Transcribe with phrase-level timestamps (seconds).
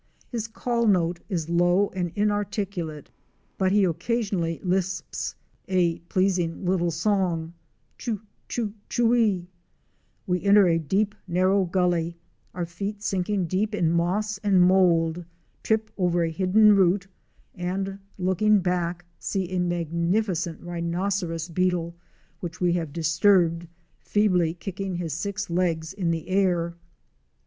[0.31, 3.11] His call note is low and inarticulate,
[3.59, 5.35] but he occasionally lisps
[5.67, 7.53] a.pleasing little song;
[7.99, 8.19] chu!
[8.49, 8.73] chu!
[8.89, 9.45] chitwee!
[10.25, 12.17] We enter a deep narrow gully,
[12.55, 15.23] our feet sinking deep in moss and mould,
[15.61, 17.05] trip over a bidden root
[17.53, 21.93] and, looking back, see a magnificent rhinocerés"beetle
[22.39, 23.67] which we have disturbed,
[23.99, 26.73] feebly kicking his six legs in the air.